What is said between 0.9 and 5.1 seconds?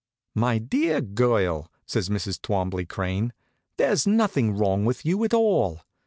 girl," says Mrs. Twombley Crane, "there's nothing wrong with